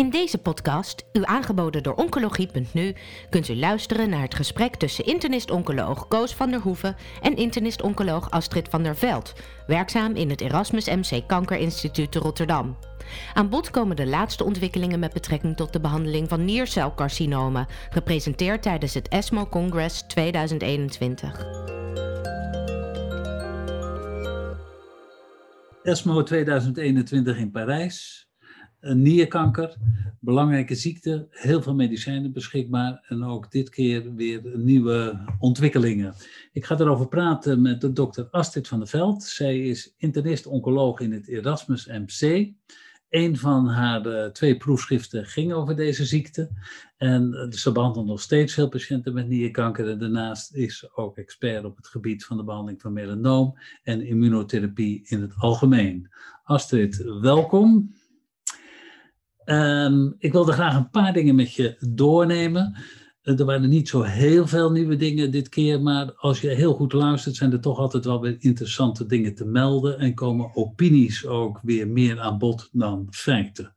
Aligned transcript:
In 0.00 0.10
deze 0.10 0.38
podcast, 0.38 1.04
u 1.12 1.20
aangeboden 1.24 1.82
door 1.82 1.94
Oncologie.nu, 1.94 2.94
kunt 3.30 3.48
u 3.48 3.56
luisteren 3.56 4.10
naar 4.10 4.22
het 4.22 4.34
gesprek 4.34 4.76
tussen 4.76 5.04
internist-oncoloog 5.04 6.08
Koos 6.08 6.34
van 6.34 6.50
der 6.50 6.60
Hoeven 6.60 6.96
en 7.22 7.36
internist-oncoloog 7.36 8.30
Astrid 8.30 8.68
van 8.68 8.82
der 8.82 8.96
Veld, 8.96 9.32
werkzaam 9.66 10.14
in 10.14 10.30
het 10.30 10.40
Erasmus 10.40 10.86
MC 10.86 11.26
Kankerinstituut 11.26 12.12
te 12.12 12.18
Rotterdam. 12.18 12.76
Aan 13.34 13.48
bod 13.48 13.70
komen 13.70 13.96
de 13.96 14.06
laatste 14.06 14.44
ontwikkelingen 14.44 14.98
met 14.98 15.12
betrekking 15.12 15.56
tot 15.56 15.72
de 15.72 15.80
behandeling 15.80 16.28
van 16.28 16.44
niercelcarcinomen, 16.44 17.66
gepresenteerd 17.90 18.62
tijdens 18.62 18.94
het 18.94 19.08
ESMO 19.08 19.46
Congress 19.46 20.02
2021. 20.06 21.46
ESMO 25.82 26.22
2021 26.22 27.38
in 27.38 27.50
Parijs. 27.50 28.29
Nierkanker, 28.80 29.76
belangrijke 30.20 30.74
ziekte, 30.74 31.26
heel 31.30 31.62
veel 31.62 31.74
medicijnen 31.74 32.32
beschikbaar 32.32 33.04
en 33.08 33.24
ook 33.24 33.50
dit 33.50 33.70
keer 33.70 34.14
weer 34.14 34.40
nieuwe 34.54 35.24
ontwikkelingen. 35.38 36.14
Ik 36.52 36.64
ga 36.64 36.78
erover 36.78 37.08
praten 37.08 37.62
met 37.62 37.80
de 37.80 37.92
dokter 37.92 38.28
Astrid 38.30 38.68
van 38.68 38.78
der 38.78 38.88
Veld. 38.88 39.22
Zij 39.22 39.58
is 39.58 39.94
internist-oncoloog 39.96 41.00
in 41.00 41.12
het 41.12 41.28
Erasmus 41.28 41.86
MC. 41.86 42.52
Een 43.10 43.36
van 43.36 43.66
haar 43.66 44.06
uh, 44.06 44.26
twee 44.26 44.56
proefschriften 44.56 45.26
ging 45.26 45.52
over 45.52 45.76
deze 45.76 46.04
ziekte. 46.04 46.50
En 46.96 47.32
uh, 47.32 47.50
ze 47.50 47.72
behandelt 47.72 48.06
nog 48.06 48.20
steeds 48.20 48.54
veel 48.54 48.68
patiënten 48.68 49.14
met 49.14 49.28
nierkanker. 49.28 49.88
En 49.88 49.98
daarnaast 49.98 50.54
is 50.54 50.78
ze 50.78 50.96
ook 50.96 51.16
expert 51.16 51.64
op 51.64 51.76
het 51.76 51.86
gebied 51.86 52.24
van 52.24 52.36
de 52.36 52.44
behandeling 52.44 52.80
van 52.80 52.92
melanoom 52.92 53.58
en 53.82 54.06
immunotherapie 54.06 55.00
in 55.04 55.20
het 55.20 55.34
algemeen. 55.36 56.08
Astrid, 56.42 57.04
welkom. 57.20 57.94
Um, 59.50 60.14
ik 60.18 60.32
wilde 60.32 60.52
graag 60.52 60.76
een 60.76 60.90
paar 60.90 61.12
dingen 61.12 61.34
met 61.34 61.54
je 61.54 61.76
doornemen. 61.88 62.76
Er 63.22 63.44
waren 63.44 63.68
niet 63.68 63.88
zo 63.88 64.02
heel 64.02 64.46
veel 64.46 64.70
nieuwe 64.70 64.96
dingen 64.96 65.30
dit 65.30 65.48
keer, 65.48 65.82
maar 65.82 66.12
als 66.14 66.40
je 66.40 66.48
heel 66.48 66.74
goed 66.74 66.92
luistert, 66.92 67.36
zijn 67.36 67.52
er 67.52 67.60
toch 67.60 67.78
altijd 67.78 68.04
wel 68.04 68.20
weer 68.20 68.36
interessante 68.38 69.06
dingen 69.06 69.34
te 69.34 69.44
melden 69.44 69.98
en 69.98 70.14
komen 70.14 70.54
opinies 70.54 71.26
ook 71.26 71.60
weer 71.62 71.88
meer 71.88 72.20
aan 72.20 72.38
bod 72.38 72.68
dan 72.72 73.06
feiten. 73.10 73.74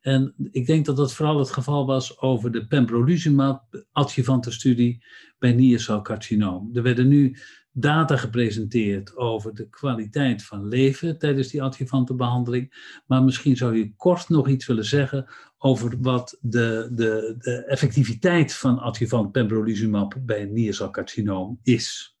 En 0.00 0.34
ik 0.50 0.66
denk 0.66 0.84
dat 0.86 0.96
dat 0.96 1.14
vooral 1.14 1.38
het 1.38 1.50
geval 1.50 1.86
was 1.86 2.20
over 2.20 2.52
de 2.52 2.66
pembrolizumab 2.66 3.84
adjuvante 3.92 4.50
studie 4.50 5.04
bij 5.38 5.52
niercelcarcinoom. 5.52 6.70
Er 6.72 6.82
werden 6.82 7.08
nu 7.08 7.36
data 7.76 8.16
gepresenteerd 8.16 9.16
over 9.16 9.54
de 9.54 9.68
kwaliteit 9.68 10.44
van 10.44 10.68
leven 10.68 11.18
tijdens 11.18 11.48
die 11.48 11.62
adjuvante 11.62 12.14
behandeling. 12.14 13.00
Maar 13.06 13.22
misschien 13.22 13.56
zou 13.56 13.76
je 13.76 13.94
kort 13.96 14.28
nog 14.28 14.48
iets 14.48 14.66
willen 14.66 14.84
zeggen 14.84 15.26
over 15.58 16.00
wat 16.00 16.38
de, 16.40 16.88
de, 16.92 17.34
de 17.38 17.64
effectiviteit 17.64 18.54
van 18.54 18.78
adjuvant 18.78 19.32
pembrolizumab 19.32 20.14
bij 20.20 20.44
niercelcarcinoom 20.44 21.58
is. 21.62 22.18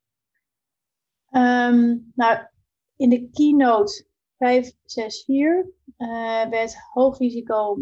Um, 1.30 2.12
nou, 2.14 2.46
in 2.96 3.08
de 3.08 3.28
keynote 3.30 4.06
564 4.38 5.72
uh, 5.98 6.50
werd 6.50 6.74
hoogrisico 6.92 7.78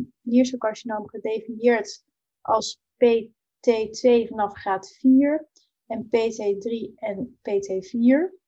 gedefinieerd 1.04 2.04
als 2.40 2.80
PT2 3.04 4.28
vanaf 4.28 4.52
graad 4.58 4.96
4 4.98 5.48
en 5.92 6.06
PT3 6.06 6.94
en 6.94 7.38
PT4. 7.38 8.40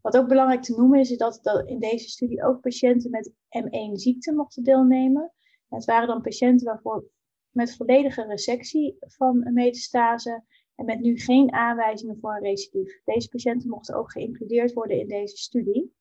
Wat 0.00 0.16
ook 0.16 0.28
belangrijk 0.28 0.62
te 0.62 0.76
noemen 0.76 1.00
is, 1.00 1.10
is 1.10 1.16
dat, 1.16 1.62
in 1.66 1.78
deze 1.78 2.08
studie 2.08 2.44
ook 2.44 2.60
patiënten 2.60 3.10
met 3.10 3.32
M1-ziekte 3.58 4.32
mochten 4.32 4.62
deelnemen. 4.62 5.32
En 5.68 5.76
het 5.76 5.84
waren 5.84 6.08
dan 6.08 6.22
patiënten 6.22 6.66
waarvoor 6.66 7.04
met 7.50 7.76
volledige 7.76 8.26
resectie 8.26 8.96
van 9.00 9.46
een 9.46 9.52
metastase 9.52 10.42
en 10.74 10.84
met 10.84 11.00
nu 11.00 11.18
geen 11.18 11.52
aanwijzingen 11.52 12.18
voor 12.20 12.34
een 12.34 12.42
recidief. 12.42 13.00
Deze 13.04 13.28
patiënten 13.28 13.68
mochten 13.68 13.94
ook 13.94 14.12
geïncludeerd 14.12 14.72
worden 14.72 15.00
in 15.00 15.08
deze 15.08 15.36
studie. 15.36 15.94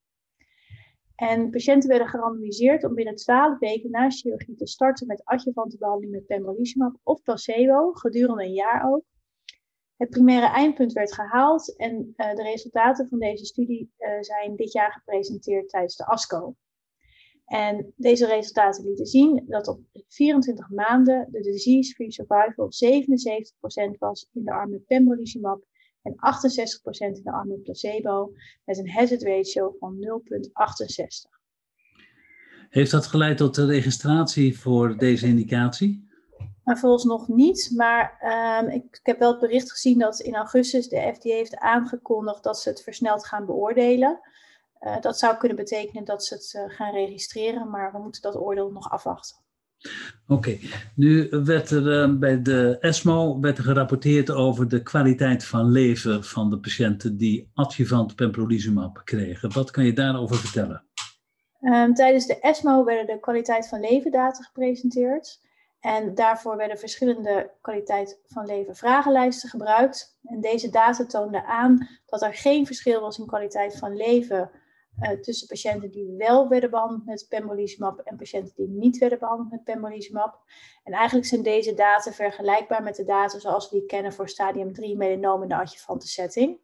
En 1.15 1.49
patiënten 1.49 1.89
werden 1.89 2.07
gerandomiseerd 2.07 2.83
om 2.83 2.95
binnen 2.95 3.15
12 3.15 3.59
weken 3.59 3.91
na 3.91 4.09
chirurgie 4.09 4.55
te 4.55 4.67
starten 4.67 5.07
met 5.07 5.23
adjuvante 5.23 5.77
behandeling 5.77 6.11
met 6.11 6.25
pembrolizumab 6.25 6.99
of 7.03 7.21
placebo, 7.21 7.91
gedurende 7.93 8.43
een 8.43 8.53
jaar 8.53 8.91
ook. 8.91 9.03
Het 9.99 10.09
primaire 10.09 10.47
eindpunt 10.47 10.93
werd 10.93 11.13
gehaald 11.13 11.75
en 11.77 12.13
uh, 12.15 12.35
de 12.35 12.43
resultaten 12.43 13.07
van 13.09 13.19
deze 13.19 13.45
studie 13.45 13.91
uh, 13.97 14.07
zijn 14.21 14.55
dit 14.55 14.71
jaar 14.71 14.91
gepresenteerd 14.91 15.69
tijdens 15.69 15.95
de 15.95 16.05
ASCO. 16.05 16.55
En 17.45 17.93
deze 17.95 18.25
resultaten 18.25 18.85
lieten 18.85 19.05
zien 19.05 19.45
dat 19.47 19.67
op 19.67 19.79
24 20.07 20.69
maanden 20.69 21.27
de 21.31 21.41
disease-free 21.41 22.11
survival 22.11 22.71
77% 23.95 23.97
was 23.99 24.29
in 24.33 24.43
de 24.43 24.51
arm 24.51 24.69
met 24.69 24.85
pembrolizumab 24.85 25.63
en 26.01 26.13
68% 26.13 26.17
in 26.97 27.23
de 27.23 27.31
arm 27.31 27.47
met 27.47 27.63
placebo, 27.63 28.31
met 28.65 28.77
een 28.77 28.89
hazard 28.89 29.23
ratio 29.23 29.75
van 29.79 29.95
0,68. 29.95 31.37
Heeft 32.69 32.91
dat 32.91 33.07
geleid 33.07 33.37
tot 33.37 33.55
de 33.55 33.65
registratie 33.65 34.59
voor 34.59 34.97
deze 34.97 35.27
indicatie? 35.27 36.08
Maar 36.69 36.79
volgens 36.79 37.03
nog 37.03 37.27
niet. 37.27 37.71
Maar 37.75 38.17
um, 38.61 38.69
ik, 38.69 38.83
ik, 38.83 38.99
heb 39.03 39.19
wel 39.19 39.31
het 39.31 39.39
bericht 39.39 39.71
gezien 39.71 39.99
dat 39.99 40.19
in 40.19 40.35
augustus 40.35 40.87
de 40.87 41.11
FDA 41.15 41.29
heeft 41.29 41.57
aangekondigd 41.57 42.43
dat 42.43 42.59
ze 42.59 42.69
het 42.69 42.81
versneld 42.81 43.25
gaan 43.25 43.45
beoordelen. 43.45 44.19
Uh, 44.81 45.01
dat 45.01 45.19
zou 45.19 45.37
kunnen 45.37 45.57
betekenen 45.57 46.05
dat 46.05 46.25
ze 46.25 46.33
het 46.33 46.53
uh, 46.55 46.75
gaan 46.75 46.93
registreren, 46.93 47.69
maar 47.69 47.91
we 47.91 47.99
moeten 47.99 48.21
dat 48.21 48.35
oordeel 48.35 48.71
nog 48.71 48.91
afwachten. 48.91 49.37
Oké, 50.27 50.33
okay. 50.33 50.59
nu 50.95 51.27
werd 51.29 51.69
er 51.69 52.09
uh, 52.09 52.17
bij 52.17 52.41
de 52.41 52.77
ESMO 52.79 53.39
werd 53.39 53.57
er 53.57 53.63
gerapporteerd 53.63 54.31
over 54.31 54.67
de 54.67 54.83
kwaliteit 54.83 55.45
van 55.45 55.71
leven 55.71 56.23
van 56.23 56.49
de 56.49 56.59
patiënten 56.59 57.17
die 57.17 57.51
adjuvant 57.53 58.15
pembrolizumab 58.15 59.01
kregen. 59.03 59.53
Wat 59.53 59.71
kan 59.71 59.85
je 59.85 59.93
daarover 59.93 60.35
vertellen? 60.35 60.83
Um, 61.61 61.93
tijdens 61.93 62.27
de 62.27 62.39
ESMO 62.39 62.83
werden 62.83 63.05
de 63.05 63.19
kwaliteit 63.19 63.67
van 63.67 63.79
leven 63.79 64.11
data 64.11 64.43
gepresenteerd. 64.43 65.47
En 65.79 66.15
daarvoor 66.15 66.57
werden 66.57 66.77
verschillende 66.77 67.51
kwaliteit 67.61 68.19
van 68.25 68.45
leven 68.45 68.75
vragenlijsten 68.75 69.49
gebruikt. 69.49 70.17
En 70.23 70.41
deze 70.41 70.69
data 70.69 71.05
toonden 71.05 71.45
aan 71.45 71.87
dat 72.05 72.21
er 72.21 72.33
geen 72.33 72.65
verschil 72.65 73.01
was 73.01 73.19
in 73.19 73.25
kwaliteit 73.25 73.77
van 73.77 73.95
leven 73.95 74.51
uh, 75.01 75.09
tussen 75.09 75.47
patiënten 75.47 75.91
die 75.91 76.15
wel 76.17 76.47
werden 76.47 76.69
behandeld 76.69 77.05
met 77.05 77.25
pembrolizumab 77.29 77.99
en 77.99 78.17
patiënten 78.17 78.53
die 78.55 78.67
niet 78.67 78.97
werden 78.97 79.19
behandeld 79.19 79.51
met 79.51 79.63
pembrolizumab. 79.63 80.39
En 80.83 80.93
eigenlijk 80.93 81.27
zijn 81.27 81.43
deze 81.43 81.73
data 81.73 82.11
vergelijkbaar 82.11 82.83
met 82.83 82.95
de 82.95 83.03
data 83.03 83.39
zoals 83.39 83.69
we 83.69 83.77
die 83.77 83.85
kennen 83.85 84.13
voor 84.13 84.29
stadium 84.29 84.73
3 84.73 84.97
melanoom 84.97 85.41
in 85.41 85.47
de 85.47 85.55
adjuvante 85.55 86.07
setting. 86.07 86.59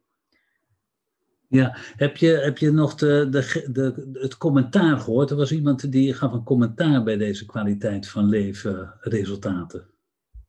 Ja, 1.56 1.76
heb 1.96 2.18
je, 2.18 2.28
heb 2.28 2.58
je 2.58 2.72
nog 2.72 2.96
de, 2.96 3.28
de, 3.30 3.70
de, 3.72 4.10
het 4.14 4.38
commentaar 4.38 4.98
gehoord? 4.98 5.30
Er 5.30 5.36
was 5.36 5.52
iemand 5.52 5.92
die 5.92 6.14
gaf 6.14 6.34
een 6.34 6.44
commentaar 6.44 7.04
bij 7.04 7.18
deze 7.18 7.46
kwaliteit 7.46 8.10
van 8.10 8.30
leven 8.30 8.94
resultaten. 9.00 9.88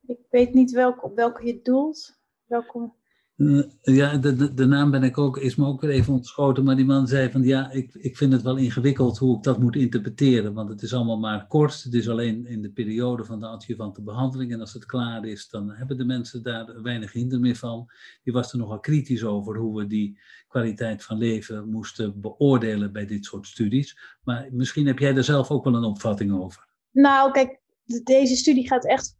Ik 0.07 0.19
weet 0.29 0.53
niet 0.53 0.71
welk, 0.71 1.03
op 1.03 1.15
welke 1.15 1.45
je 1.45 1.59
doelt. 1.61 2.19
Welke... 2.45 2.91
Uh, 3.37 3.63
ja, 3.81 4.17
de, 4.17 4.53
de, 4.53 4.65
naam 4.65 4.91
ben 4.91 5.03
ik 5.03 5.17
ook, 5.17 5.37
is 5.37 5.55
me 5.55 5.65
ook 5.65 5.81
weer 5.81 5.89
even 5.89 6.13
ontschoten. 6.13 6.63
Maar 6.63 6.75
die 6.75 6.85
man 6.85 7.07
zei 7.07 7.31
van 7.31 7.43
ja, 7.43 7.71
ik, 7.71 7.93
ik 7.93 8.17
vind 8.17 8.33
het 8.33 8.41
wel 8.41 8.57
ingewikkeld 8.57 9.17
hoe 9.17 9.37
ik 9.37 9.43
dat 9.43 9.59
moet 9.59 9.75
interpreteren. 9.75 10.53
Want 10.53 10.69
het 10.69 10.81
is 10.81 10.93
allemaal 10.93 11.19
maar 11.19 11.47
kort. 11.47 11.83
Het 11.83 11.93
is 11.93 12.09
alleen 12.09 12.45
in 12.45 12.61
de 12.61 12.71
periode 12.71 13.25
van 13.25 13.39
de 13.39 13.47
adjuvante 13.47 14.01
behandeling. 14.01 14.51
En 14.51 14.59
als 14.59 14.73
het 14.73 14.85
klaar 14.85 15.25
is, 15.25 15.49
dan 15.49 15.71
hebben 15.71 15.97
de 15.97 16.05
mensen 16.05 16.43
daar 16.43 16.81
weinig 16.81 17.11
hinder 17.11 17.39
meer 17.39 17.55
van. 17.55 17.91
Die 18.23 18.33
was 18.33 18.51
er 18.51 18.57
nogal 18.57 18.79
kritisch 18.79 19.23
over 19.23 19.57
hoe 19.57 19.77
we 19.77 19.87
die 19.87 20.19
kwaliteit 20.47 21.03
van 21.03 21.17
leven 21.17 21.69
moesten 21.69 22.21
beoordelen 22.21 22.91
bij 22.91 23.05
dit 23.05 23.25
soort 23.25 23.47
studies. 23.47 24.17
Maar 24.23 24.47
misschien 24.51 24.87
heb 24.87 24.99
jij 24.99 25.15
er 25.15 25.23
zelf 25.23 25.51
ook 25.51 25.63
wel 25.63 25.75
een 25.75 25.83
opvatting 25.83 26.31
over. 26.31 26.67
Nou, 26.91 27.31
kijk, 27.31 27.59
deze 28.03 28.35
studie 28.35 28.67
gaat 28.67 28.85
echt 28.85 29.17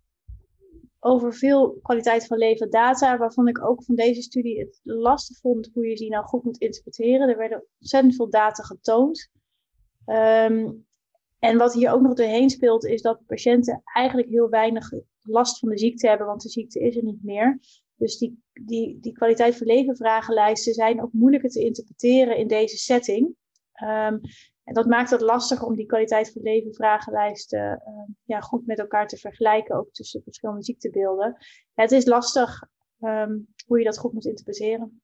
over 1.07 1.33
veel 1.33 1.79
kwaliteit 1.81 2.27
van 2.27 2.37
leven 2.37 2.69
data, 2.69 3.17
waarvan 3.17 3.47
ik 3.47 3.65
ook 3.65 3.83
van 3.83 3.95
deze 3.95 4.21
studie 4.21 4.59
het 4.59 4.79
lastig 4.83 5.37
vond 5.37 5.69
hoe 5.73 5.87
je 5.87 5.95
die 5.95 6.09
nou 6.09 6.25
goed 6.25 6.43
moet 6.43 6.57
interpreteren. 6.57 7.29
Er 7.29 7.37
werden 7.37 7.65
ontzettend 7.79 8.15
veel 8.15 8.29
data 8.29 8.63
getoond. 8.63 9.29
Um, 10.05 10.85
en 11.39 11.57
wat 11.57 11.73
hier 11.73 11.91
ook 11.91 12.01
nog 12.01 12.13
doorheen 12.13 12.49
speelt, 12.49 12.85
is 12.85 13.01
dat 13.01 13.25
patiënten 13.25 13.81
eigenlijk 13.83 14.29
heel 14.29 14.49
weinig 14.49 14.91
last 15.21 15.59
van 15.59 15.69
de 15.69 15.77
ziekte 15.77 16.07
hebben, 16.07 16.27
want 16.27 16.41
de 16.41 16.49
ziekte 16.49 16.79
is 16.79 16.95
er 16.95 17.03
niet 17.03 17.23
meer. 17.23 17.59
Dus 17.95 18.17
die, 18.17 18.43
die, 18.65 18.99
die 18.99 19.13
kwaliteit 19.13 19.57
van 19.57 19.67
leven 19.67 19.95
vragenlijsten 19.95 20.73
zijn 20.73 21.01
ook 21.01 21.13
moeilijker 21.13 21.49
te 21.49 21.63
interpreteren 21.63 22.37
in 22.37 22.47
deze 22.47 22.77
setting. 22.77 23.35
Um, 23.83 24.21
en 24.67 24.73
dat 24.73 24.85
maakt 24.85 25.09
het 25.09 25.21
lastiger 25.21 25.65
om 25.65 25.75
die 25.75 25.85
kwaliteit 25.85 26.31
van 26.31 26.41
leven 26.41 26.73
vragenlijsten 26.73 27.81
uh, 27.87 28.15
ja, 28.23 28.39
goed 28.39 28.65
met 28.65 28.79
elkaar 28.79 29.07
te 29.07 29.17
vergelijken, 29.17 29.75
ook 29.75 29.91
tussen 29.91 30.21
verschillende 30.23 30.63
ziektebeelden. 30.63 31.35
Het 31.73 31.91
is 31.91 32.05
lastig 32.05 32.63
um, 32.99 33.47
hoe 33.65 33.79
je 33.79 33.85
dat 33.85 33.97
goed 33.97 34.13
moet 34.13 34.25
interpreteren. 34.25 35.01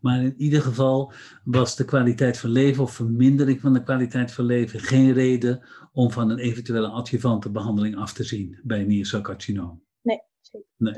Maar 0.00 0.22
in 0.22 0.34
ieder 0.36 0.62
geval 0.62 1.12
was 1.44 1.76
de 1.76 1.84
kwaliteit 1.84 2.38
van 2.38 2.50
leven 2.50 2.82
of 2.82 2.92
vermindering 2.92 3.60
van 3.60 3.72
de 3.72 3.82
kwaliteit 3.82 4.32
van 4.32 4.44
leven 4.44 4.80
geen 4.80 5.12
reden 5.12 5.68
om 5.92 6.10
van 6.10 6.30
een 6.30 6.38
eventuele 6.38 6.88
adjuvante 6.88 7.50
behandeling 7.50 7.96
af 7.96 8.12
te 8.12 8.24
zien 8.24 8.60
bij 8.62 8.84
niercelcarcinoom. 8.84 9.82
Nee, 10.02 10.22
zeker. 10.40 10.68
Nee. 10.76 10.94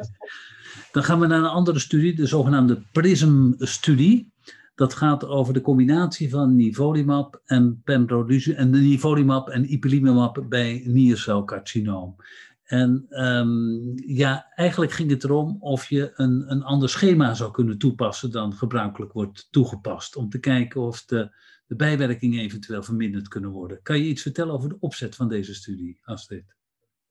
Dan 0.92 1.02
gaan 1.04 1.20
we 1.20 1.26
naar 1.26 1.38
een 1.38 1.44
andere 1.44 1.78
studie, 1.78 2.14
de 2.14 2.26
zogenaamde 2.26 2.82
PRISM-studie. 2.92 4.32
Dat 4.76 4.94
gaat 4.94 5.26
over 5.26 5.55
de 5.55 5.61
combinatie 5.61 6.31
van 6.31 6.56
nivolumab 6.56 7.43
en 7.44 7.81
pembrolizumab 7.84 8.58
en 8.58 8.70
de 8.70 8.78
nivolumab 8.78 9.49
en 9.49 9.73
ipilimumab 9.73 10.44
bij 10.49 10.82
niercelcarcinoom. 10.84 12.17
En 12.62 13.06
um, 13.08 13.93
ja, 14.06 14.52
eigenlijk 14.55 14.93
ging 14.93 15.11
het 15.11 15.25
erom 15.25 15.56
of 15.61 15.88
je 15.88 16.12
een, 16.14 16.50
een 16.50 16.62
ander 16.62 16.88
schema 16.88 17.34
zou 17.34 17.50
kunnen 17.50 17.78
toepassen 17.78 18.31
dan 18.31 18.52
gebruikelijk 18.52 19.12
wordt 19.12 19.49
toegepast. 19.50 20.17
Om 20.17 20.28
te 20.28 20.38
kijken 20.38 20.81
of 20.81 21.05
de, 21.05 21.37
de 21.67 21.76
bijwerkingen 21.76 22.40
eventueel 22.40 22.82
verminderd 22.82 23.29
kunnen 23.29 23.50
worden. 23.50 23.82
Kan 23.82 23.99
je 23.99 24.08
iets 24.08 24.22
vertellen 24.22 24.55
over 24.55 24.69
de 24.69 24.76
opzet 24.81 25.14
van 25.14 25.29
deze 25.29 25.55
studie, 25.55 25.99
Astrid? 26.02 26.56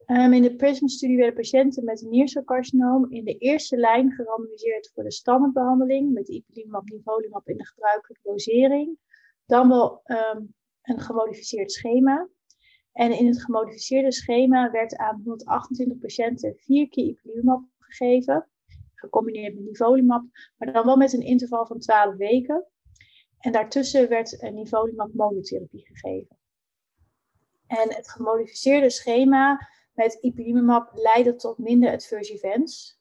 Um, 0.07 0.33
in 0.33 0.41
de 0.41 0.55
PRISM-studie 0.55 1.17
werden 1.17 1.35
patiënten 1.35 1.83
met 1.83 2.01
een 2.01 2.09
niercelcarcinoom 2.09 3.11
in 3.11 3.23
de 3.23 3.37
eerste 3.37 3.77
lijn 3.77 4.11
gerandomiseerd 4.11 4.91
voor 4.93 5.03
de 5.03 5.11
standaardbehandeling 5.11 6.13
met 6.13 6.29
ipilimumab, 6.29 6.89
nivolumab 6.89 7.47
in 7.47 7.57
de 7.57 7.65
gebruikelijke 7.65 8.29
dosering. 8.29 8.97
Dan 9.45 9.69
wel 9.69 10.01
um, 10.05 10.53
een 10.81 10.99
gemodificeerd 10.99 11.71
schema. 11.71 12.29
En 12.91 13.11
in 13.11 13.27
het 13.27 13.43
gemodificeerde 13.43 14.11
schema 14.11 14.71
werd 14.71 14.95
aan 14.95 15.21
128 15.25 15.97
patiënten 15.97 16.55
vier 16.57 16.89
keer 16.89 17.05
ipilimumab 17.05 17.63
gegeven, 17.79 18.47
gecombineerd 18.95 19.55
met 19.55 19.63
nivolumab, 19.63 20.23
maar 20.57 20.73
dan 20.73 20.85
wel 20.85 20.97
met 20.97 21.13
een 21.13 21.25
interval 21.25 21.65
van 21.65 21.79
12 21.79 22.15
weken. 22.15 22.65
En 23.39 23.51
daartussen 23.51 24.09
werd 24.09 24.43
een 24.43 24.53
nivolumab 24.53 25.13
monotherapie 25.13 25.85
gegeven. 25.85 26.37
En 27.67 27.93
het 27.93 28.09
gemodificeerde 28.09 28.89
schema 28.89 29.73
met 29.95 30.17
ipilimumab 30.21 30.91
leidde 30.93 31.35
tot 31.35 31.57
minder 31.57 31.91
adverse 31.91 32.33
events. 32.33 32.99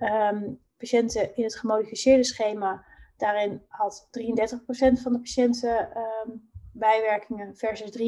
Um, 0.00 0.60
patiënten 0.76 1.36
in 1.36 1.42
het 1.42 1.56
gemodificeerde 1.56 2.24
schema, 2.24 2.84
daarin 3.16 3.62
had 3.68 4.08
33% 4.10 5.02
van 5.02 5.12
de 5.12 5.18
patiënten 5.18 5.96
um, 5.96 6.50
bijwerkingen 6.72 7.56
versus 7.56 7.90
53% 7.90 7.98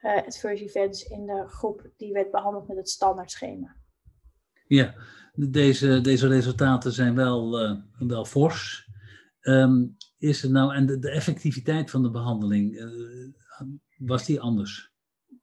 uh, 0.00 0.16
adverse 0.16 0.64
events 0.64 1.02
in 1.02 1.26
de 1.26 1.44
groep 1.46 1.90
die 1.96 2.12
werd 2.12 2.30
behandeld 2.30 2.68
met 2.68 2.76
het 2.76 2.88
standaardschema. 2.88 3.76
Ja, 4.66 4.94
deze, 5.34 6.00
deze 6.00 6.28
resultaten 6.28 6.92
zijn 6.92 7.14
wel, 7.14 7.62
uh, 7.62 7.80
wel 7.98 8.24
fors. 8.24 8.88
Um, 9.40 9.96
is 10.18 10.42
er 10.42 10.50
nou, 10.50 10.74
en 10.74 10.86
de, 10.86 11.10
effectiviteit 11.10 11.90
van 11.90 12.02
de 12.02 12.10
behandeling, 12.10 12.74
uh, 12.74 13.28
was 13.98 14.26
die 14.26 14.40
anders? 14.40 14.87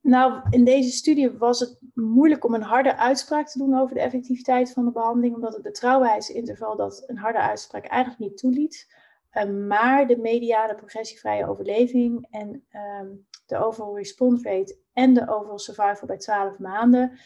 Nou, 0.05 0.41
in 0.49 0.63
deze 0.63 0.89
studie 0.89 1.31
was 1.31 1.59
het 1.59 1.79
moeilijk 1.93 2.45
om 2.45 2.53
een 2.53 2.61
harde 2.61 2.97
uitspraak 2.97 3.47
te 3.47 3.57
doen 3.57 3.79
over 3.79 3.95
de 3.95 4.01
effectiviteit 4.01 4.71
van 4.71 4.85
de 4.85 4.91
behandeling, 4.91 5.35
omdat 5.35 5.53
het 5.53 5.61
betrouwbaarheidsinterval 5.61 6.75
dat 6.75 7.03
een 7.07 7.17
harde 7.17 7.39
uitspraak 7.39 7.85
eigenlijk 7.85 8.19
niet 8.19 8.37
toeliet. 8.37 8.93
Uh, 9.33 9.67
maar 9.67 10.07
de 10.07 10.17
mediane 10.17 10.75
progressievrije 10.75 11.47
overleving 11.47 12.27
en 12.29 12.65
um, 13.01 13.25
de 13.45 13.57
overall 13.57 13.95
response 13.95 14.49
rate 14.49 14.77
en 14.93 15.13
de 15.13 15.29
overall 15.29 15.57
survival 15.57 16.07
bij 16.07 16.17
12 16.17 16.59
maanden 16.59 17.19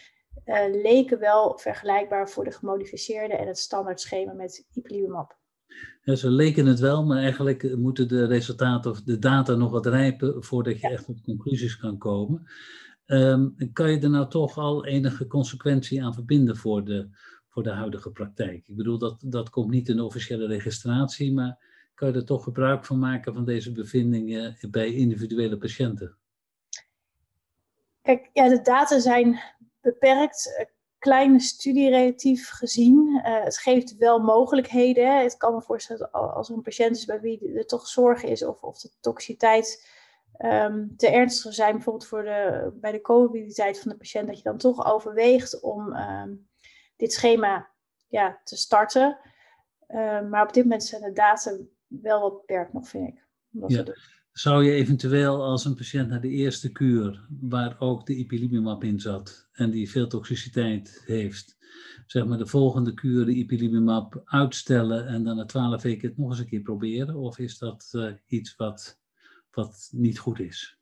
uh, 0.46 0.64
leken 0.72 1.20
wel 1.20 1.58
vergelijkbaar 1.58 2.30
voor 2.30 2.44
de 2.44 2.52
gemodificeerde 2.52 3.36
en 3.36 3.48
het 3.48 3.58
standaard 3.58 4.02
schema 4.02 4.34
met 4.34 4.68
ipilimumab. 4.74 5.39
Ja, 6.10 6.16
ze 6.16 6.30
leken 6.30 6.66
het 6.66 6.80
wel, 6.80 7.06
maar 7.06 7.18
eigenlijk 7.18 7.76
moeten 7.78 8.08
de 8.08 8.26
resultaten 8.26 8.92
of 8.92 9.02
de 9.02 9.20
data 9.20 9.56
nog 9.56 9.72
wat 9.72 9.86
rijpen 9.86 10.44
voordat 10.44 10.80
je 10.80 10.90
echt 10.90 11.06
tot 11.06 11.22
conclusies 11.22 11.78
kan 11.78 11.98
komen. 11.98 12.48
Um, 13.06 13.56
kan 13.74 13.92
je 13.92 14.00
er 14.00 14.10
nou 14.10 14.30
toch 14.30 14.58
al 14.58 14.86
enige 14.86 15.28
consequentie 15.28 16.04
aan 16.04 16.14
verbinden 16.14 16.58
voor 16.58 16.86
de, 16.86 17.10
voor 17.48 17.64
de 17.64 17.70
huidige 17.70 18.12
praktijk? 18.12 18.68
Ik 18.68 18.76
bedoel, 18.76 18.98
dat, 18.98 19.24
dat 19.26 19.50
komt 19.50 19.70
niet 19.70 19.90
in 19.90 19.96
de 19.96 20.04
officiële 20.04 20.48
registratie, 20.48 21.34
maar 21.34 21.58
kan 21.94 22.08
je 22.08 22.14
er 22.14 22.26
toch 22.26 22.44
gebruik 22.44 22.86
van 22.86 23.00
maken 23.00 23.34
van 23.34 23.46
deze 23.46 23.72
bevindingen 23.72 24.58
bij 24.70 24.94
individuele 24.94 25.58
patiënten? 25.58 26.16
Kijk, 28.02 28.30
ja, 28.34 28.50
de 28.50 28.62
data 28.62 29.00
zijn 29.00 29.40
beperkt. 29.82 30.70
Kleine 31.00 31.40
studie 31.40 31.90
relatief 31.90 32.50
gezien. 32.50 33.22
Uh, 33.26 33.44
het 33.44 33.58
geeft 33.58 33.98
wel 33.98 34.20
mogelijkheden. 34.20 35.22
Het 35.22 35.38
kan 35.38 35.54
me 35.54 35.62
voorstellen 35.62 36.10
dat 36.12 36.22
als 36.22 36.50
er 36.50 36.56
een 36.56 36.62
patiënt 36.62 36.96
is 36.96 37.06
bij 37.06 37.20
wie 37.20 37.54
er 37.58 37.66
toch 37.66 37.88
zorg 37.88 38.24
is 38.24 38.44
of, 38.44 38.64
of 38.64 38.80
de 38.80 38.90
toxiteit 39.00 39.88
um, 40.38 40.94
te 40.98 41.08
ernstig 41.08 41.54
zijn, 41.54 41.74
bijvoorbeeld 41.74 42.08
voor 42.08 42.24
de, 42.24 42.72
bij 42.74 42.92
de 42.92 43.02
comorbiditeit 43.02 43.80
van 43.80 43.92
de 43.92 43.98
patiënt, 43.98 44.28
dat 44.28 44.38
je 44.38 44.44
dan 44.44 44.58
toch 44.58 44.86
overweegt 44.86 45.62
om 45.62 45.96
um, 45.96 46.48
dit 46.96 47.14
schema 47.14 47.70
ja, 48.08 48.42
te 48.44 48.58
starten. 48.58 49.20
Uh, 49.88 50.22
maar 50.22 50.44
op 50.44 50.54
dit 50.54 50.64
moment 50.64 50.84
zijn 50.84 51.02
de 51.02 51.12
data 51.12 51.58
wel 51.88 52.22
wat 52.22 52.38
beperkt 52.40 52.74
nog, 52.74 52.88
vind 52.88 53.08
ik. 53.08 53.28
Ja. 53.68 53.84
Zou 54.32 54.64
je 54.64 54.72
eventueel 54.72 55.44
als 55.44 55.66
een 55.66 55.76
patiënt 55.76 56.10
naar 56.10 56.22
de 56.22 56.30
eerste 56.30 56.72
kuur, 56.72 57.28
waar 57.42 57.76
ook 57.80 58.06
de 58.06 58.16
ipilimumab 58.16 58.84
in 58.84 59.00
zat 59.00 59.48
en 59.52 59.70
die 59.70 59.90
veel 59.90 60.08
toxiciteit 60.08 61.02
heeft, 61.06 61.58
zeg 62.06 62.26
maar 62.26 62.38
de 62.38 62.48
volgende 62.48 62.94
kuur 62.94 63.26
de 63.26 63.34
ipilimumab 63.34 64.22
uitstellen 64.26 65.08
en 65.08 65.24
dan 65.24 65.36
na 65.36 65.46
twaalf 65.46 65.82
weken 65.82 66.08
het 66.08 66.18
nog 66.18 66.30
eens 66.30 66.40
een 66.40 66.48
keer 66.48 66.62
proberen? 66.62 67.16
Of 67.16 67.40
is 67.40 67.58
dat 67.58 67.90
uh, 67.96 68.12
iets 68.26 68.56
wat, 68.56 69.00
wat 69.52 69.90
niet 69.92 70.20
goed 70.20 70.40
is? 70.40 70.80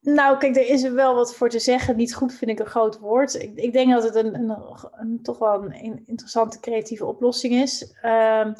Nou, 0.00 0.38
kijk, 0.38 0.56
er 0.56 0.68
is 0.68 0.82
er 0.82 0.94
wel 0.94 1.14
wat 1.14 1.34
voor 1.34 1.48
te 1.48 1.58
zeggen. 1.58 1.96
Niet 1.96 2.14
goed 2.14 2.34
vind 2.34 2.50
ik 2.50 2.58
een 2.58 2.66
groot 2.66 2.98
woord. 2.98 3.34
Ik, 3.34 3.56
ik 3.56 3.72
denk 3.72 3.90
dat 3.90 4.02
het 4.02 4.14
een, 4.14 4.34
een, 4.34 5.22
toch 5.22 5.38
wel 5.38 5.64
een 5.64 6.06
interessante 6.06 6.60
creatieve 6.60 7.04
oplossing 7.04 7.54
is. 7.54 7.94
Uh, 8.02 8.52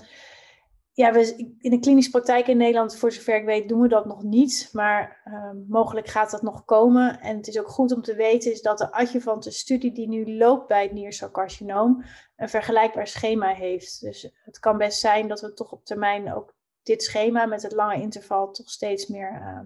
ja, 0.96 1.14
in 1.58 1.70
de 1.70 1.78
klinische 1.78 2.10
praktijk 2.10 2.46
in 2.46 2.56
Nederland, 2.56 2.96
voor 2.96 3.12
zover 3.12 3.36
ik 3.36 3.44
weet, 3.44 3.68
doen 3.68 3.80
we 3.80 3.88
dat 3.88 4.06
nog 4.06 4.22
niet. 4.22 4.68
Maar 4.72 5.22
uh, 5.24 5.50
mogelijk 5.68 6.06
gaat 6.06 6.30
dat 6.30 6.42
nog 6.42 6.64
komen. 6.64 7.20
En 7.20 7.36
het 7.36 7.48
is 7.48 7.58
ook 7.58 7.68
goed 7.68 7.92
om 7.92 8.02
te 8.02 8.14
weten 8.14 8.52
is 8.52 8.62
dat 8.62 8.78
de 8.78 8.92
adjuvante 8.92 9.50
studie 9.50 9.92
die 9.92 10.08
nu 10.08 10.36
loopt 10.36 10.68
bij 10.68 10.82
het 10.82 10.92
niercelcarcinoom 10.92 12.04
een 12.36 12.48
vergelijkbaar 12.48 13.06
schema 13.06 13.48
heeft. 13.48 14.00
Dus 14.00 14.30
het 14.44 14.58
kan 14.58 14.78
best 14.78 15.00
zijn 15.00 15.28
dat 15.28 15.40
we 15.40 15.52
toch 15.52 15.72
op 15.72 15.84
termijn 15.84 16.34
ook 16.34 16.54
dit 16.82 17.02
schema 17.02 17.46
met 17.46 17.62
het 17.62 17.72
lange 17.72 18.00
interval 18.00 18.50
toch 18.50 18.70
steeds 18.70 19.06
meer 19.06 19.32
uh, 19.32 19.60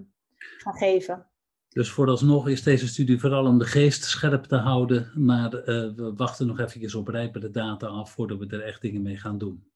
gaan 0.59 0.75
geven. 0.75 1.27
Dus 1.69 1.91
vooralsnog 1.91 2.49
is 2.49 2.63
deze 2.63 2.89
studie 2.89 3.21
vooral 3.21 3.47
om 3.47 3.59
de 3.59 3.65
geest 3.65 4.05
scherp 4.05 4.45
te 4.45 4.57
houden. 4.57 5.12
Maar 5.14 5.55
uh, 5.55 5.64
we 5.95 6.12
wachten 6.17 6.47
nog 6.47 6.59
eventjes 6.59 6.95
op 6.95 7.09
rijpere 7.09 7.50
data 7.50 7.87
af 7.87 8.11
voordat 8.11 8.38
we 8.38 8.47
er 8.47 8.62
echt 8.62 8.83
dingen 8.83 9.02
mee 9.02 9.17
gaan 9.17 9.38
doen. 9.38 9.67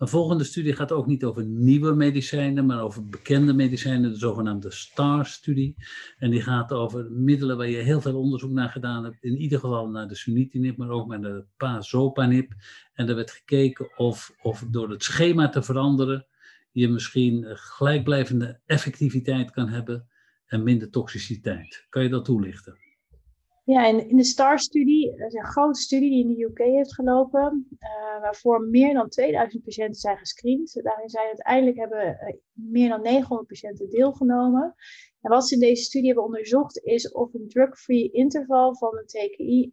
Een 0.00 0.08
volgende 0.08 0.44
studie 0.44 0.72
gaat 0.72 0.92
ook 0.92 1.06
niet 1.06 1.24
over 1.24 1.44
nieuwe 1.44 1.94
medicijnen, 1.94 2.66
maar 2.66 2.82
over 2.82 3.08
bekende 3.08 3.52
medicijnen, 3.52 4.10
de 4.10 4.18
zogenaamde 4.18 4.70
STAR-studie. 4.70 5.74
En 6.18 6.30
die 6.30 6.42
gaat 6.42 6.72
over 6.72 7.10
middelen 7.10 7.56
waar 7.56 7.68
je 7.68 7.76
heel 7.76 8.00
veel 8.00 8.20
onderzoek 8.20 8.50
naar 8.50 8.68
gedaan 8.68 9.04
hebt. 9.04 9.22
In 9.22 9.36
ieder 9.36 9.58
geval 9.58 9.88
naar 9.88 10.08
de 10.08 10.14
sunitinib, 10.14 10.76
maar 10.76 10.88
ook 10.88 11.08
naar 11.08 11.20
de 11.20 11.44
pazopanib. 11.56 12.52
En 12.92 13.08
er 13.08 13.14
werd 13.14 13.30
gekeken 13.30 13.96
of, 13.96 14.34
of 14.42 14.64
door 14.70 14.90
het 14.90 15.02
schema 15.02 15.48
te 15.48 15.62
veranderen 15.62 16.26
je 16.72 16.88
misschien 16.88 17.44
gelijkblijvende 17.46 18.60
effectiviteit 18.66 19.50
kan 19.50 19.68
hebben 19.68 20.08
en 20.46 20.62
minder 20.62 20.90
toxiciteit. 20.90 21.86
Kan 21.88 22.02
je 22.02 22.08
dat 22.08 22.24
toelichten? 22.24 22.89
Ja, 23.64 23.86
in, 23.86 24.08
in 24.08 24.16
de 24.16 24.24
STAR-studie, 24.24 25.16
dat 25.16 25.32
is 25.32 25.34
een 25.34 25.44
grote 25.44 25.80
studie 25.80 26.10
die 26.10 26.22
in 26.22 26.34
de 26.34 26.44
UK 26.44 26.58
heeft 26.58 26.94
gelopen, 26.94 27.68
uh, 27.78 28.20
waarvoor 28.20 28.62
meer 28.62 28.94
dan 28.94 29.08
2000 29.08 29.62
patiënten 29.62 30.00
zijn 30.00 30.18
gescreend. 30.18 30.80
Daarin 30.82 31.08
zijn 31.08 31.26
uiteindelijk 31.26 31.76
hebben 31.76 32.06
uh, 32.06 32.34
meer 32.52 32.88
dan 32.88 33.02
900 33.02 33.48
patiënten 33.48 33.90
deelgenomen. 33.90 34.74
En 35.20 35.30
wat 35.30 35.48
ze 35.48 35.54
in 35.54 35.60
deze 35.60 35.82
studie 35.82 36.06
hebben 36.06 36.24
onderzocht 36.24 36.78
is 36.78 37.12
of 37.12 37.34
een 37.34 37.48
drug-free 37.48 38.10
interval 38.10 38.76
van 38.76 38.98
een 38.98 39.06
TKI 39.06 39.72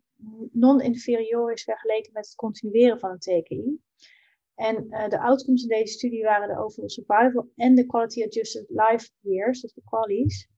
non-inferior 0.51 1.51
is 1.51 1.63
vergeleken 1.63 2.13
met 2.13 2.25
het 2.25 2.35
continueren 2.35 2.99
van 2.99 3.09
een 3.09 3.19
TKI. 3.19 3.79
En 4.55 4.85
uh, 4.89 5.07
de 5.07 5.19
outcomes 5.19 5.61
in 5.61 5.67
deze 5.67 5.93
studie 5.93 6.23
waren 6.23 6.47
de 6.47 6.63
overall 6.63 6.89
survival 6.89 7.49
en 7.55 7.75
de 7.75 7.85
quality 7.85 8.23
adjusted 8.23 8.65
life 8.69 9.09
years, 9.19 9.61
dus 9.61 9.73
de 9.73 9.81
QALY's. 9.85 10.49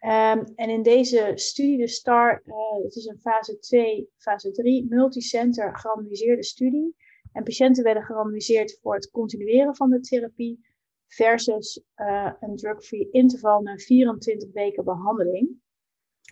Um, 0.00 0.44
en 0.54 0.70
in 0.70 0.82
deze 0.82 1.32
studie, 1.34 1.78
de 1.78 1.88
STAR, 1.88 2.42
uh, 2.44 2.84
het 2.84 2.96
is 2.96 3.06
een 3.06 3.18
fase 3.18 3.58
2, 3.58 4.10
fase 4.16 4.50
3, 4.50 4.86
multicenter 4.88 5.76
gerandomiseerde 5.78 6.44
studie. 6.44 6.96
En 7.32 7.42
patiënten 7.42 7.84
werden 7.84 8.02
gerandomiseerd 8.02 8.78
voor 8.82 8.94
het 8.94 9.10
continueren 9.10 9.76
van 9.76 9.90
de 9.90 10.00
therapie 10.00 10.66
versus 11.06 11.82
uh, 11.96 12.32
een 12.40 12.56
drug-free 12.56 13.10
interval 13.10 13.60
na 13.60 13.76
24 13.76 14.52
weken 14.52 14.84
behandeling. 14.84 15.60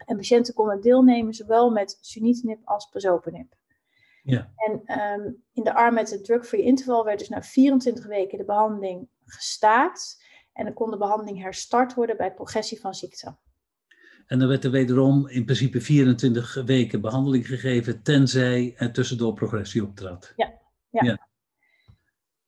En 0.06 0.16
patiënten 0.16 0.54
konden 0.54 0.80
deelnemen 0.80 1.35
zowel 1.35 1.71
met 1.71 1.99
sunitinib 2.00 2.61
als 2.64 2.88
pazopanib. 2.88 3.54
Ja. 4.23 4.52
En 4.56 4.83
ehm, 4.85 5.33
in 5.52 5.64
de 5.64 5.75
arm 5.75 5.94
met 5.94 6.11
het 6.11 6.25
drug-free 6.25 6.62
interval 6.62 7.04
werd 7.04 7.18
dus 7.18 7.28
na 7.28 7.42
24 7.42 8.06
weken 8.06 8.38
de 8.38 8.44
behandeling 8.44 9.09
gestaakt. 9.25 10.25
En 10.52 10.64
dan 10.64 10.75
kon 10.75 10.90
de 10.90 10.97
behandeling 10.97 11.42
herstart 11.42 11.94
worden 11.94 12.16
bij 12.16 12.35
progressie 12.35 12.80
van 12.80 12.94
ziekte. 12.94 13.37
En 14.26 14.38
dan 14.38 14.49
werd 14.49 14.64
er 14.64 14.71
wederom 14.71 15.28
in 15.28 15.45
principe 15.45 15.81
24 15.81 16.62
weken 16.66 17.00
behandeling 17.00 17.47
gegeven, 17.47 18.02
tenzij 18.02 18.75
er 18.76 18.93
tussendoor 18.93 19.35
progressie 19.35 19.83
optrad. 19.83 20.33
Ja, 20.37 20.52
ja. 20.90 21.28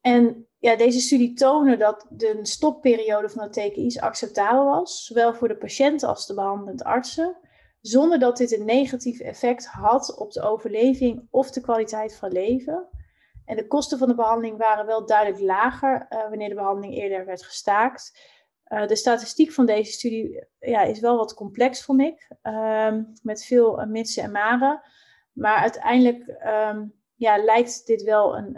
En 0.01 0.47
ja, 0.59 0.77
deze 0.77 1.01
studie 1.01 1.33
toonde 1.33 1.77
dat 1.77 2.07
de 2.11 2.39
stopperiode 2.43 3.29
van 3.29 3.49
de 3.49 3.71
TKI's 3.71 3.99
acceptabel 3.99 4.65
was, 4.65 5.05
zowel 5.05 5.35
voor 5.35 5.49
de 5.49 5.57
patiënt 5.57 6.03
als 6.03 6.27
de 6.27 6.35
behandelend 6.35 6.85
artsen, 6.85 7.37
zonder 7.81 8.19
dat 8.19 8.37
dit 8.37 8.59
een 8.59 8.65
negatief 8.65 9.21
effect 9.21 9.67
had 9.67 10.17
op 10.19 10.33
de 10.33 10.43
overleving 10.43 11.27
of 11.31 11.51
de 11.51 11.61
kwaliteit 11.61 12.17
van 12.17 12.33
leven. 12.33 12.89
En 13.45 13.57
de 13.57 13.67
kosten 13.67 13.99
van 13.99 14.09
de 14.09 14.15
behandeling 14.15 14.57
waren 14.57 14.87
wel 14.87 15.07
duidelijk 15.07 15.43
lager 15.43 16.07
uh, 16.11 16.29
wanneer 16.29 16.49
de 16.49 16.55
behandeling 16.55 16.95
eerder 16.95 17.27
werd 17.27 17.43
gestaakt. 17.43 18.35
Uh, 18.69 18.87
de 18.87 18.97
statistiek 18.97 19.53
van 19.53 19.67
deze 19.67 19.93
studie 19.93 20.47
ja, 20.61 20.83
is 20.83 21.01
wel 21.01 21.17
wat 21.17 21.35
complex, 21.35 21.85
vond 21.85 22.01
ik, 22.01 22.29
uh, 22.43 22.95
met 23.23 23.45
veel 23.45 23.81
uh, 23.81 23.87
mitsen 23.87 24.23
en 24.23 24.31
maren. 24.31 24.81
Maar 25.33 25.57
uiteindelijk 25.57 26.27
ehm, 26.27 26.85
ja, 27.15 27.37
lijkt 27.37 27.87
dit 27.87 28.03
wel 28.03 28.37
een, 28.37 28.57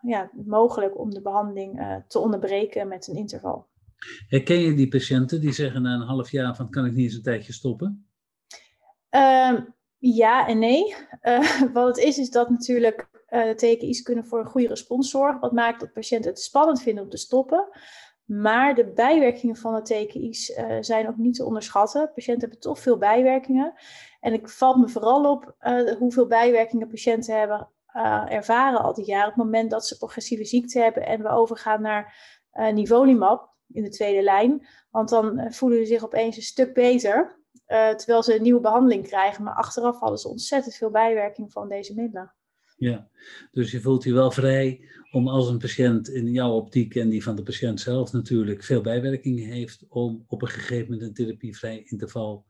ja, 0.00 0.30
mogelijk 0.44 0.98
om 0.98 1.10
de 1.10 1.22
behandeling 1.22 2.02
te 2.08 2.18
onderbreken 2.18 2.88
met 2.88 3.06
een 3.06 3.16
interval. 3.16 3.66
Herken 4.28 4.60
je 4.60 4.74
die 4.74 4.88
patiënten 4.88 5.40
die 5.40 5.52
zeggen 5.52 5.82
na 5.82 5.94
een 5.94 6.06
half 6.06 6.30
jaar 6.30 6.56
van 6.56 6.70
kan 6.70 6.84
ik 6.86 6.92
niet 6.92 7.04
eens 7.04 7.14
een 7.14 7.22
tijdje 7.22 7.52
stoppen? 7.52 8.06
Ehm, 9.08 9.60
ja 9.98 10.48
en 10.48 10.58
nee. 10.58 10.94
wat 11.72 11.86
het 11.86 11.96
is, 11.96 12.18
is 12.18 12.30
dat 12.30 12.50
natuurlijk 12.50 13.08
de 13.28 13.54
TKI's 13.56 14.02
kunnen 14.02 14.24
voor 14.24 14.38
een 14.38 14.46
goede 14.46 14.68
respons 14.68 15.10
zorgen. 15.10 15.40
Wat 15.40 15.52
maakt 15.52 15.80
dat 15.80 15.92
patiënten 15.92 16.30
het 16.30 16.40
spannend 16.40 16.82
vinden 16.82 17.04
om 17.04 17.10
te 17.10 17.16
stoppen. 17.16 17.68
Maar 18.28 18.74
de 18.74 18.92
bijwerkingen 18.92 19.56
van 19.56 19.74
de 19.74 19.82
TKI's 19.82 20.48
uh, 20.48 20.76
zijn 20.80 21.08
ook 21.08 21.16
niet 21.16 21.34
te 21.34 21.44
onderschatten. 21.44 22.12
Patiënten 22.14 22.40
hebben 22.40 22.60
toch 22.60 22.78
veel 22.78 22.98
bijwerkingen. 22.98 23.74
En 24.20 24.32
ik 24.32 24.48
valt 24.48 24.76
me 24.76 24.88
vooral 24.88 25.30
op 25.30 25.54
uh, 25.60 25.96
hoeveel 25.96 26.26
bijwerkingen 26.26 26.88
patiënten 26.88 27.38
hebben 27.38 27.68
uh, 27.94 28.32
ervaren 28.32 28.80
al 28.80 28.94
die 28.94 29.04
jaren. 29.04 29.28
Op 29.28 29.34
het 29.34 29.44
moment 29.44 29.70
dat 29.70 29.86
ze 29.86 29.96
progressieve 29.96 30.44
ziekte 30.44 30.80
hebben 30.80 31.06
en 31.06 31.22
we 31.22 31.28
overgaan 31.28 31.82
naar 31.82 32.36
nivolumab 32.72 33.54
in 33.68 33.82
de 33.82 33.88
tweede 33.88 34.22
lijn. 34.22 34.66
Want 34.90 35.08
dan 35.08 35.52
voelen 35.52 35.78
ze 35.78 35.86
zich 35.86 36.04
opeens 36.04 36.36
een 36.36 36.42
stuk 36.42 36.74
beter. 36.74 37.40
terwijl 37.66 38.22
ze 38.22 38.34
een 38.34 38.42
nieuwe 38.42 38.60
behandeling 38.60 39.06
krijgen. 39.06 39.44
Maar 39.44 39.54
achteraf 39.54 39.98
hadden 39.98 40.18
ze 40.18 40.28
ontzettend 40.28 40.74
veel 40.74 40.90
bijwerkingen 40.90 41.50
van 41.50 41.68
deze 41.68 41.94
middelen. 41.94 42.32
Ja, 42.78 43.08
dus 43.52 43.70
je 43.70 43.80
voelt 43.80 44.04
je 44.04 44.12
wel 44.12 44.30
vrij 44.30 44.88
om 45.10 45.28
als 45.28 45.48
een 45.48 45.58
patiënt 45.58 46.08
in 46.08 46.32
jouw 46.32 46.52
optiek 46.52 46.94
en 46.94 47.08
die 47.08 47.22
van 47.22 47.36
de 47.36 47.42
patiënt 47.42 47.80
zelf 47.80 48.12
natuurlijk 48.12 48.62
veel 48.64 48.80
bijwerkingen 48.80 49.48
heeft, 49.48 49.84
om 49.88 50.24
op 50.28 50.42
een 50.42 50.48
gegeven 50.48 50.84
moment 50.84 51.02
een 51.02 51.14
therapievrij 51.14 51.82
interval 51.84 52.44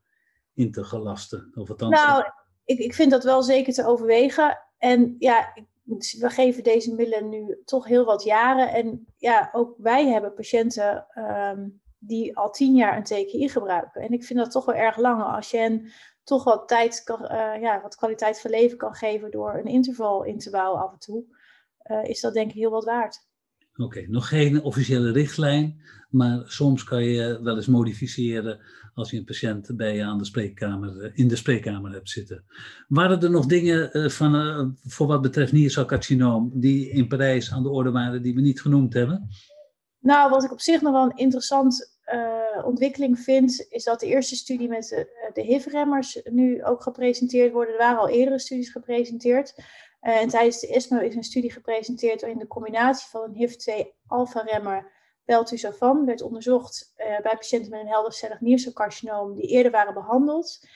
in 0.55 0.73
te 0.73 0.85
gelasten. 0.85 1.51
Of 1.55 1.71
althans, 1.71 1.95
nou, 1.95 2.25
ik, 2.65 2.79
ik 2.79 2.95
vind 2.95 3.11
dat 3.11 3.25
wel 3.25 3.43
zeker 3.43 3.73
te 3.73 3.87
overwegen. 3.87 4.59
En 4.79 5.17
ja, 5.19 5.55
we 6.19 6.31
geven 6.31 6.63
deze 6.63 6.95
middelen 6.95 7.29
nu 7.29 7.59
toch 7.65 7.87
heel 7.87 8.05
wat 8.05 8.23
jaren. 8.23 8.73
En 8.73 9.07
ja, 9.17 9.49
ook 9.53 9.75
wij 9.79 10.07
hebben 10.07 10.35
patiënten 10.35 11.07
um, 11.15 11.81
die 11.99 12.37
al 12.37 12.51
tien 12.51 12.75
jaar 12.75 12.97
een 12.97 13.03
TKI 13.03 13.49
gebruiken. 13.49 14.03
En 14.03 14.13
ik 14.13 14.25
vind 14.25 14.39
dat 14.39 14.51
toch 14.51 14.65
wel 14.65 14.75
erg 14.75 14.97
lang 14.97 15.23
als 15.23 15.51
je 15.51 15.59
hen 15.59 15.91
toch 16.25 16.45
wat 16.45 16.69
tijd, 16.69 17.05
uh, 17.09 17.29
ja, 17.61 17.81
wat 17.83 17.97
kwaliteit 17.97 18.41
van 18.41 18.51
leven 18.51 18.79
kan 18.79 18.95
geven 18.95 19.31
door 19.31 19.55
een 19.55 19.67
interval 19.67 20.25
in 20.25 20.39
te 20.39 20.51
bouwen 20.51 20.83
af 20.83 20.93
en 20.93 20.99
toe, 20.99 21.25
uh, 21.91 22.05
is 22.05 22.21
dat 22.21 22.35
denk 22.35 22.49
ik 22.49 22.57
heel 22.57 22.71
wat 22.71 22.85
waard. 22.85 23.27
Oké, 23.77 24.07
nog 24.09 24.29
geen 24.29 24.63
officiële 24.63 25.13
richtlijn, 25.13 25.81
maar 26.11 26.43
soms 26.45 26.85
kan 26.85 27.05
je 27.05 27.43
wel 27.43 27.57
eens 27.57 27.67
modificeren 27.67 28.61
als 28.95 29.11
je 29.11 29.17
een 29.17 29.25
patiënt 29.25 29.77
bij 29.77 29.95
je 29.95 30.05
aan 30.05 30.19
de 30.19 30.25
spreekkamer, 30.25 31.01
eh, 31.01 31.11
in 31.15 31.29
de 31.29 31.37
spreekkamer 31.37 31.93
hebt 31.93 32.11
zitten. 32.11 32.45
Waren 32.89 33.21
er 33.21 33.31
nog 33.31 33.47
dingen 33.47 34.11
van, 34.11 34.77
voor 34.83 35.07
wat 35.07 35.23
betreft 35.23 35.53
niercelcarcinoom 35.53 36.51
die 36.55 36.91
in 36.91 37.09
Parijs 37.09 37.53
aan 37.53 37.63
de 37.63 37.69
orde 37.69 37.91
waren 37.91 38.23
die 38.23 38.35
we 38.35 38.41
niet 38.41 38.61
genoemd 38.61 38.95
hebben? 38.95 39.29
Nou, 39.99 40.31
wat 40.31 40.45
ik 40.45 40.53
op 40.53 40.61
zich 40.61 40.81
nog 40.81 40.93
wel 40.93 41.03
een 41.03 41.17
interessant 41.17 41.99
uh, 42.13 42.65
ontwikkeling 42.65 43.19
vind, 43.19 43.67
is 43.69 43.85
dat 43.85 44.01
de 44.01 44.07
eerste 44.07 44.37
studie 44.37 44.69
met 44.69 44.89
de, 44.89 45.31
de 45.33 45.43
HIV-remmers 45.43 46.21
nu 46.25 46.65
ook 46.65 46.83
gepresenteerd 46.83 47.53
worden. 47.53 47.73
Er 47.73 47.81
waren 47.81 47.99
al 47.99 48.09
eerdere 48.09 48.39
studies 48.39 48.71
gepresenteerd. 48.71 49.55
Uh, 50.03 50.21
en 50.21 50.29
tijdens 50.29 50.61
de 50.61 50.75
ESMO 50.75 50.99
is 50.99 51.15
een 51.15 51.25
studie 51.25 51.53
gepresenteerd 51.53 52.21
waarin 52.21 52.39
de 52.39 52.47
combinatie 52.47 53.09
van 53.09 53.23
een 53.23 53.35
HIV-2-alpha-remmer 53.35 54.97
beltusafan 55.25 56.05
werd 56.05 56.23
onderzocht 56.23 56.93
bij 56.97 57.21
patiënten 57.23 57.71
met 57.71 57.81
een 57.81 57.89
heldercellig 57.89 58.41
niercelcarcinoom 58.41 59.35
die 59.35 59.47
eerder 59.49 59.73
waren 59.73 59.95
behandeld. 59.95 60.67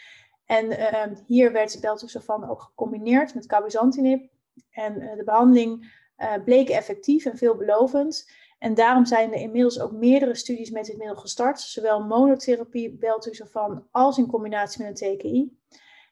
En 0.46 0.70
ehm, 0.70 1.14
hier 1.26 1.52
werd 1.52 1.80
beltusafan 1.80 2.48
ook 2.48 2.62
gecombineerd 2.62 3.34
met 3.34 3.46
cabozantinib. 3.46 4.30
En 4.70 4.98
de 5.16 5.24
behandeling 5.24 5.92
bleek 6.44 6.68
effectief 6.68 7.24
en 7.24 7.36
veelbelovend. 7.36 8.26
En 8.62 8.74
daarom 8.74 9.06
zijn 9.06 9.32
er 9.32 9.40
inmiddels 9.40 9.80
ook 9.80 9.92
meerdere 9.92 10.34
studies 10.34 10.70
met 10.70 10.86
dit 10.86 10.96
middel 10.96 11.16
gestart, 11.16 11.60
zowel 11.60 12.04
monotherapie 12.04 12.96
beltusafan 12.96 13.86
als 13.90 14.18
in 14.18 14.26
combinatie 14.26 14.84
met 14.84 15.00
een 15.00 15.16
TKI. 15.16 15.58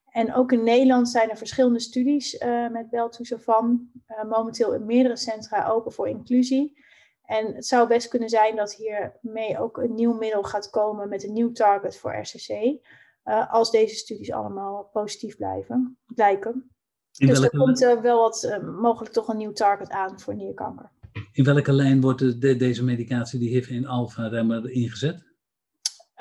En 0.06 0.34
ook 0.34 0.52
in 0.52 0.64
Nederland 0.64 1.08
zijn 1.08 1.30
er 1.30 1.36
verschillende 1.36 1.80
studies 1.80 2.34
uh, 2.34 2.68
met 2.68 2.90
beltusafan, 2.90 3.90
uh, 4.08 4.30
momenteel 4.30 4.74
in 4.74 4.86
meerdere 4.86 5.16
centra 5.16 5.68
open 5.68 5.92
voor 5.92 6.08
inclusie. 6.08 6.84
En 7.24 7.54
het 7.54 7.66
zou 7.66 7.88
best 7.88 8.08
kunnen 8.08 8.28
zijn 8.28 8.56
dat 8.56 8.74
hiermee 8.74 9.58
ook 9.58 9.76
een 9.76 9.94
nieuw 9.94 10.12
middel 10.12 10.42
gaat 10.42 10.70
komen 10.70 11.08
met 11.08 11.24
een 11.24 11.32
nieuw 11.32 11.52
target 11.52 11.96
voor 11.96 12.14
RCC, 12.14 12.48
uh, 12.48 12.74
eh, 13.22 13.52
als 13.52 13.70
deze 13.70 13.94
studies 13.94 14.32
allemaal 14.32 14.88
positief 14.92 15.36
blijven, 15.36 15.98
blijken. 16.06 16.70
In 17.16 17.26
dus 17.26 17.40
er 17.40 17.50
komt 17.50 17.78
wel 17.78 18.20
wat, 18.20 18.60
mogelijk 18.76 19.12
toch 19.12 19.28
een 19.28 19.36
nieuw 19.36 19.52
target 19.52 19.90
aan 19.90 20.20
voor 20.20 20.34
nierkanker. 20.34 20.90
In 21.32 21.44
welke 21.44 21.72
lijn 21.72 22.00
wordt 22.00 22.40
de, 22.40 22.56
deze 22.56 22.84
medicatie, 22.84 23.38
die 23.38 23.48
HIV-1-alpha-remmer, 23.48 24.70
ingezet? 24.70 25.28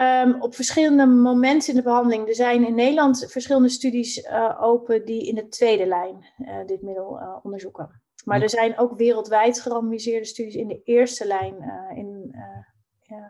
Um, 0.02 0.42
op 0.42 0.56
verschillende 0.56 1.06
momenten 1.06 1.70
in 1.70 1.76
de 1.76 1.84
behandeling. 1.84 2.28
Er 2.28 2.36
zijn 2.36 2.68
in 2.68 2.76
Nederland 2.76 3.26
verschillende 3.30 3.70
studies 3.70 4.18
uh, 4.18 4.58
open 4.62 5.06
die 5.06 5.28
in 5.28 5.36
de 5.36 5.48
tweede 5.48 5.86
lijn 5.86 6.26
uh, 6.38 6.66
dit 6.66 6.82
middel 6.82 7.20
uh, 7.20 7.38
onderzoeken. 7.44 8.02
Maar 8.26 8.42
er 8.42 8.50
zijn 8.50 8.78
ook 8.78 8.98
wereldwijd 8.98 9.62
gerandomiseerde 9.62 10.26
studies 10.26 10.56
in 10.56 10.68
de 10.68 10.82
eerste 10.84 11.28
lijn 11.28 11.56
in, 11.96 12.36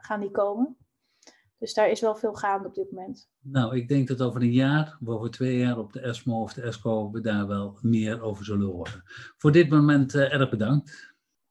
gaan 0.02 0.20
die 0.20 0.32
komen. 0.32 0.78
Dus 1.60 1.74
daar 1.74 1.90
is 1.90 2.02
wel 2.02 2.16
veel 2.16 2.34
gaande 2.34 2.68
op 2.68 2.76
dit 2.76 2.92
moment. 2.92 3.30
Nou, 3.42 3.78
ik 3.78 3.88
denk 3.88 4.08
dat 4.08 4.22
over 4.22 4.42
een 4.42 4.52
jaar, 4.52 4.98
of 5.02 5.08
over 5.08 5.32
twee 5.32 5.58
jaar 5.58 5.78
op 5.78 5.94
de 5.94 6.00
ESMO 6.02 6.42
of 6.42 6.54
de 6.54 6.62
ESCO, 6.62 7.12
we 7.12 7.22
daar 7.22 7.48
wel 7.48 7.78
meer 7.82 8.22
over 8.22 8.46
zullen 8.46 8.68
horen. 8.68 9.04
Voor 9.38 9.52
dit 9.52 9.70
moment 9.70 10.16
erg 10.16 10.50
bedankt. 10.50 11.09